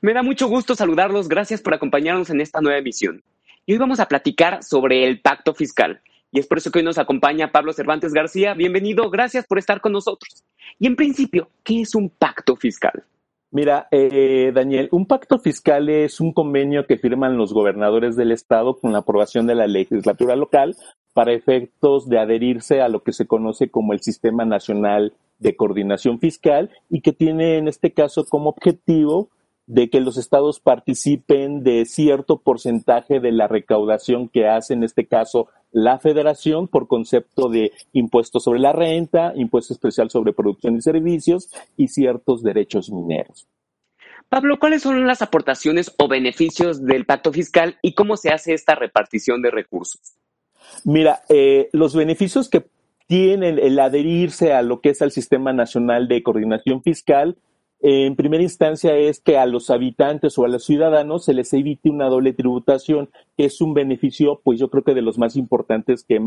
Me 0.00 0.14
da 0.14 0.22
mucho 0.22 0.48
gusto 0.48 0.74
saludarlos. 0.74 1.28
Gracias 1.28 1.60
por 1.60 1.74
acompañarnos 1.74 2.30
en 2.30 2.40
esta 2.40 2.60
nueva 2.60 2.78
emisión. 2.78 3.22
Y 3.66 3.72
hoy 3.72 3.78
vamos 3.78 4.00
a 4.00 4.06
platicar 4.06 4.62
sobre 4.62 5.06
el 5.06 5.20
pacto 5.20 5.52
fiscal. 5.52 6.00
Y 6.30 6.38
es 6.40 6.46
por 6.46 6.58
eso 6.58 6.70
que 6.70 6.78
hoy 6.78 6.84
nos 6.84 6.96
acompaña 6.96 7.52
Pablo 7.52 7.74
Cervantes 7.74 8.14
García. 8.14 8.54
Bienvenido, 8.54 9.10
gracias 9.10 9.46
por 9.46 9.58
estar 9.58 9.82
con 9.82 9.92
nosotros. 9.92 10.42
Y 10.78 10.86
en 10.86 10.96
principio, 10.96 11.50
¿qué 11.62 11.82
es 11.82 11.94
un 11.94 12.08
pacto 12.08 12.56
fiscal? 12.56 13.04
Mira, 13.50 13.88
eh, 13.90 14.50
Daniel, 14.54 14.88
un 14.92 15.04
pacto 15.04 15.38
fiscal 15.38 15.90
es 15.90 16.20
un 16.20 16.32
convenio 16.32 16.86
que 16.86 16.96
firman 16.96 17.36
los 17.36 17.52
gobernadores 17.52 18.16
del 18.16 18.32
Estado 18.32 18.78
con 18.78 18.92
la 18.92 19.00
aprobación 19.00 19.46
de 19.46 19.54
la 19.54 19.66
legislatura 19.66 20.34
local 20.34 20.74
para 21.12 21.34
efectos 21.34 22.08
de 22.08 22.18
adherirse 22.18 22.80
a 22.80 22.88
lo 22.88 23.02
que 23.02 23.12
se 23.12 23.26
conoce 23.26 23.70
como 23.70 23.92
el 23.92 24.00
Sistema 24.00 24.46
Nacional 24.46 25.12
de 25.38 25.54
Coordinación 25.54 26.18
Fiscal 26.18 26.70
y 26.88 27.02
que 27.02 27.12
tiene 27.12 27.58
en 27.58 27.68
este 27.68 27.92
caso 27.92 28.24
como 28.24 28.48
objetivo 28.48 29.28
de 29.66 29.90
que 29.90 30.00
los 30.00 30.16
estados 30.16 30.60
participen 30.60 31.62
de 31.62 31.84
cierto 31.84 32.38
porcentaje 32.38 33.20
de 33.20 33.32
la 33.32 33.46
recaudación 33.48 34.28
que 34.28 34.48
hace 34.48 34.74
en 34.74 34.82
este 34.82 35.06
caso 35.06 35.48
la 35.70 35.98
federación 35.98 36.68
por 36.68 36.88
concepto 36.88 37.48
de 37.48 37.72
impuesto 37.92 38.40
sobre 38.40 38.60
la 38.60 38.72
renta, 38.72 39.32
impuesto 39.34 39.72
especial 39.72 40.10
sobre 40.10 40.32
producción 40.32 40.76
y 40.76 40.82
servicios 40.82 41.50
y 41.76 41.88
ciertos 41.88 42.42
derechos 42.42 42.90
mineros. 42.90 43.46
Pablo, 44.28 44.58
¿cuáles 44.58 44.82
son 44.82 45.06
las 45.06 45.22
aportaciones 45.22 45.94
o 45.98 46.08
beneficios 46.08 46.84
del 46.84 47.04
pacto 47.04 47.32
fiscal 47.32 47.78
y 47.82 47.94
cómo 47.94 48.16
se 48.16 48.30
hace 48.30 48.54
esta 48.54 48.74
repartición 48.74 49.42
de 49.42 49.50
recursos? 49.50 50.00
Mira, 50.84 51.22
eh, 51.28 51.68
los 51.72 51.94
beneficios 51.94 52.48
que 52.48 52.64
tienen 53.06 53.58
el 53.58 53.78
adherirse 53.78 54.54
a 54.54 54.62
lo 54.62 54.80
que 54.80 54.90
es 54.90 55.02
el 55.02 55.10
Sistema 55.10 55.52
Nacional 55.52 56.08
de 56.08 56.22
Coordinación 56.22 56.82
Fiscal 56.82 57.36
en 57.82 58.14
primera 58.14 58.44
instancia 58.44 58.96
es 58.96 59.20
que 59.20 59.38
a 59.38 59.46
los 59.46 59.68
habitantes 59.68 60.38
o 60.38 60.44
a 60.44 60.48
los 60.48 60.64
ciudadanos 60.64 61.24
se 61.24 61.34
les 61.34 61.52
evite 61.52 61.90
una 61.90 62.06
doble 62.06 62.32
tributación, 62.32 63.10
que 63.36 63.46
es 63.46 63.60
un 63.60 63.74
beneficio, 63.74 64.40
pues 64.44 64.60
yo 64.60 64.70
creo 64.70 64.84
que 64.84 64.94
de 64.94 65.02
los 65.02 65.18
más 65.18 65.34
importantes 65.34 66.04
que, 66.04 66.20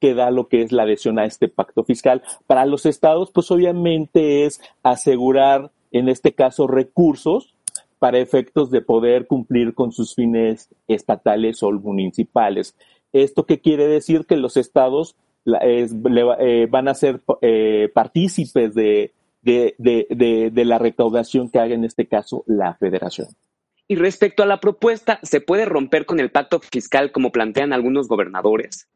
que 0.00 0.14
da 0.14 0.32
lo 0.32 0.48
que 0.48 0.62
es 0.62 0.72
la 0.72 0.82
adhesión 0.82 1.20
a 1.20 1.24
este 1.24 1.46
pacto 1.46 1.84
fiscal. 1.84 2.22
Para 2.48 2.66
los 2.66 2.86
estados, 2.86 3.30
pues 3.30 3.48
obviamente 3.52 4.46
es 4.46 4.60
asegurar, 4.82 5.70
en 5.92 6.08
este 6.08 6.32
caso, 6.32 6.66
recursos 6.66 7.54
para 8.00 8.18
efectos 8.18 8.72
de 8.72 8.82
poder 8.82 9.28
cumplir 9.28 9.74
con 9.74 9.92
sus 9.92 10.12
fines 10.12 10.68
estatales 10.88 11.62
o 11.62 11.70
municipales. 11.70 12.74
¿Esto 13.12 13.46
qué 13.46 13.60
quiere 13.60 13.86
decir? 13.86 14.26
Que 14.26 14.36
los 14.36 14.56
estados 14.56 15.14
eh, 15.62 16.66
van 16.68 16.88
a 16.88 16.94
ser 16.94 17.20
eh, 17.40 17.88
partícipes 17.94 18.74
de, 18.74 19.12
de, 19.46 20.64
la 20.64 20.78
recaudación 20.78 21.50
que 21.50 21.58
haga 21.58 21.74
en 21.74 21.84
este 21.84 22.06
caso 22.06 22.44
la 22.46 22.74
federación. 22.74 23.28
Y 23.88 23.94
respecto 23.94 24.42
a 24.42 24.46
la 24.46 24.60
propuesta, 24.60 25.20
¿se 25.22 25.40
puede 25.40 25.64
romper 25.64 26.06
con 26.06 26.18
el 26.18 26.30
pacto 26.30 26.60
fiscal 26.60 27.12
como 27.12 27.30
plantean 27.30 27.72
algunos 27.72 28.08
gobernadores? 28.08 28.88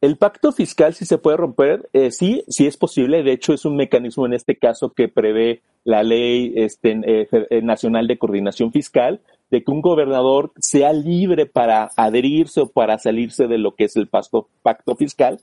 El 0.00 0.16
pacto 0.16 0.50
fiscal 0.50 0.94
sí 0.94 1.04
se 1.04 1.18
puede 1.18 1.36
romper, 1.36 1.88
eh, 1.92 2.10
sí, 2.10 2.42
sí 2.48 2.66
es 2.66 2.76
posible. 2.76 3.22
De 3.22 3.32
hecho, 3.32 3.52
es 3.52 3.64
un 3.64 3.76
mecanismo 3.76 4.26
en 4.26 4.32
este 4.32 4.56
caso 4.56 4.92
que 4.92 5.06
prevé 5.06 5.62
la 5.84 6.02
ley 6.02 6.52
este, 6.56 7.00
eh, 7.04 7.28
eh, 7.30 7.62
nacional 7.62 8.08
de 8.08 8.18
coordinación 8.18 8.72
fiscal, 8.72 9.20
de 9.52 9.62
que 9.62 9.70
un 9.70 9.80
gobernador 9.80 10.50
sea 10.58 10.92
libre 10.92 11.46
para 11.46 11.90
adherirse 11.96 12.62
o 12.62 12.66
para 12.66 12.98
salirse 12.98 13.46
de 13.46 13.58
lo 13.58 13.76
que 13.76 13.84
es 13.84 13.94
el 13.94 14.08
pacto, 14.08 14.48
pacto 14.62 14.96
fiscal. 14.96 15.38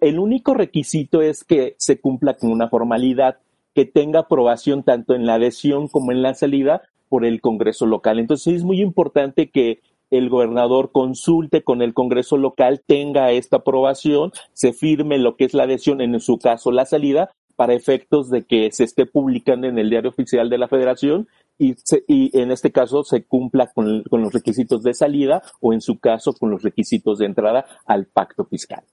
el 0.00 0.18
único 0.18 0.54
requisito 0.54 1.22
es 1.22 1.44
que 1.44 1.76
se 1.78 2.00
cumpla 2.00 2.34
con 2.34 2.50
una 2.50 2.68
formalidad 2.68 3.38
que 3.74 3.84
tenga 3.84 4.20
aprobación 4.20 4.82
tanto 4.82 5.14
en 5.14 5.26
la 5.26 5.34
adhesión 5.34 5.88
como 5.88 6.12
en 6.12 6.22
la 6.22 6.34
salida 6.34 6.82
por 7.08 7.24
el 7.24 7.40
Congreso 7.40 7.86
local. 7.86 8.18
Entonces 8.18 8.54
es 8.54 8.64
muy 8.64 8.80
importante 8.80 9.50
que 9.50 9.80
el 10.10 10.28
gobernador 10.30 10.90
consulte 10.92 11.62
con 11.62 11.82
el 11.82 11.94
Congreso 11.94 12.36
local, 12.36 12.82
tenga 12.86 13.30
esta 13.30 13.58
aprobación, 13.58 14.32
se 14.52 14.72
firme 14.72 15.18
lo 15.18 15.36
que 15.36 15.44
es 15.44 15.54
la 15.54 15.64
adhesión, 15.64 16.00
en 16.00 16.18
su 16.20 16.38
caso 16.38 16.70
la 16.70 16.86
salida, 16.86 17.30
para 17.56 17.74
efectos 17.74 18.30
de 18.30 18.44
que 18.44 18.70
se 18.70 18.84
esté 18.84 19.04
publicando 19.04 19.66
en 19.66 19.78
el 19.78 19.90
diario 19.90 20.10
oficial 20.10 20.48
de 20.48 20.58
la 20.58 20.68
federación 20.68 21.26
y, 21.58 21.74
y 22.06 22.30
en 22.38 22.52
este 22.52 22.70
caso 22.70 23.02
se 23.02 23.24
cumpla 23.24 23.66
con, 23.74 24.04
con 24.04 24.22
los 24.22 24.32
requisitos 24.32 24.84
de 24.84 24.94
salida 24.94 25.42
o 25.60 25.72
en 25.72 25.80
su 25.80 25.98
caso 25.98 26.34
con 26.34 26.50
los 26.50 26.62
requisitos 26.62 27.18
de 27.18 27.26
entrada 27.26 27.66
al 27.84 28.06
pacto 28.06 28.44
fiscal. 28.44 28.84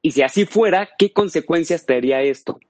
Y 0.00 0.12
si 0.12 0.22
así 0.22 0.46
fuera, 0.46 0.88
¿qué 0.96 1.12
consecuencias 1.12 1.86
traería 1.86 2.22
esto? 2.22 2.60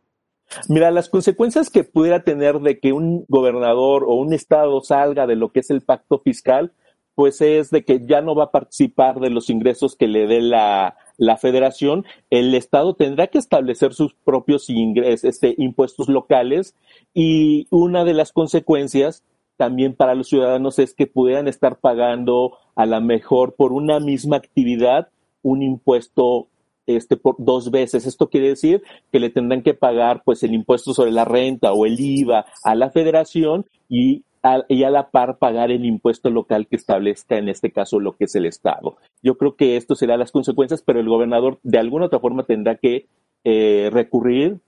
Mira, 0.68 0.90
las 0.90 1.08
consecuencias 1.08 1.70
que 1.70 1.84
pudiera 1.84 2.24
tener 2.24 2.60
de 2.60 2.78
que 2.78 2.92
un 2.92 3.24
gobernador 3.28 4.04
o 4.04 4.14
un 4.14 4.32
estado 4.32 4.80
salga 4.80 5.26
de 5.26 5.36
lo 5.36 5.52
que 5.52 5.60
es 5.60 5.70
el 5.70 5.82
pacto 5.82 6.20
fiscal, 6.20 6.72
pues 7.18 7.40
es 7.40 7.70
de 7.70 7.84
que 7.84 8.06
ya 8.06 8.22
no 8.22 8.36
va 8.36 8.44
a 8.44 8.50
participar 8.52 9.18
de 9.18 9.30
los 9.30 9.50
ingresos 9.50 9.96
que 9.96 10.06
le 10.06 10.28
dé 10.28 10.40
la, 10.40 10.94
federación, 11.40 12.04
el 12.30 12.54
Estado 12.54 12.94
tendrá 12.94 13.26
que 13.26 13.38
establecer 13.38 13.92
sus 13.92 14.14
propios 14.14 14.70
ingresos, 14.70 15.24
este, 15.24 15.52
impuestos 15.58 16.08
locales 16.08 16.76
y 17.12 17.66
una 17.70 18.04
de 18.04 18.14
las 18.14 18.30
consecuencias 18.30 19.24
también 19.56 19.96
para 19.96 20.14
los 20.14 20.28
ciudadanos 20.28 20.78
es 20.78 20.94
que 20.94 21.08
pudieran 21.08 21.48
estar 21.48 21.80
pagando 21.80 22.56
a 22.76 22.86
la 22.86 23.00
mejor 23.00 23.56
por 23.56 23.72
una 23.72 23.98
misma 23.98 24.36
actividad 24.36 25.08
un 25.42 25.62
impuesto 25.64 26.46
este, 26.88 27.16
por 27.16 27.36
dos 27.38 27.70
veces. 27.70 28.06
Esto 28.06 28.28
quiere 28.28 28.48
decir 28.48 28.82
que 29.12 29.20
le 29.20 29.30
tendrán 29.30 29.62
que 29.62 29.74
pagar 29.74 30.22
pues 30.24 30.42
el 30.42 30.54
impuesto 30.54 30.94
sobre 30.94 31.12
la 31.12 31.24
renta 31.24 31.72
o 31.72 31.86
el 31.86 32.00
IVA 32.00 32.46
a 32.64 32.74
la 32.74 32.90
federación 32.90 33.66
y 33.88 34.24
a, 34.42 34.64
y 34.68 34.84
a 34.84 34.90
la 34.90 35.10
par 35.10 35.38
pagar 35.38 35.70
el 35.70 35.84
impuesto 35.84 36.30
local 36.30 36.66
que 36.66 36.76
establezca 36.76 37.36
en 37.36 37.48
este 37.48 37.70
caso 37.70 38.00
lo 38.00 38.16
que 38.16 38.24
es 38.24 38.34
el 38.34 38.46
Estado. 38.46 38.96
Yo 39.22 39.36
creo 39.36 39.54
que 39.54 39.76
esto 39.76 39.94
será 39.94 40.16
las 40.16 40.32
consecuencias, 40.32 40.82
pero 40.82 40.98
el 40.98 41.08
gobernador 41.08 41.58
de 41.62 41.78
alguna 41.78 42.06
otra 42.06 42.20
forma 42.20 42.44
tendrá 42.44 42.76
que 42.76 43.06
eh, 43.44 43.90
recurrir 43.92 44.60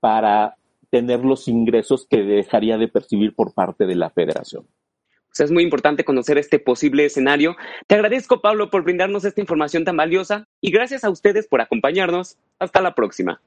para 0.00 0.56
tener 0.90 1.24
los 1.24 1.46
ingresos 1.46 2.06
que 2.08 2.22
dejaría 2.22 2.78
de 2.78 2.88
percibir 2.88 3.34
por 3.34 3.52
parte 3.52 3.86
de 3.86 3.94
la 3.94 4.10
federación. 4.10 4.64
Pues 5.30 5.40
es 5.40 5.52
muy 5.52 5.62
importante 5.62 6.04
conocer 6.04 6.38
este 6.38 6.58
posible 6.58 7.04
escenario. 7.04 7.56
Te 7.86 7.94
agradezco, 7.94 8.40
Pablo, 8.40 8.68
por 8.68 8.82
brindarnos 8.82 9.24
esta 9.24 9.40
información 9.40 9.84
tan 9.84 9.96
valiosa 9.96 10.48
y 10.60 10.72
gracias 10.72 11.04
a 11.04 11.10
ustedes 11.10 11.46
por 11.46 11.60
acompañarnos. 11.60 12.36
Hasta 12.58 12.80
la 12.80 12.94
próxima. 12.94 13.40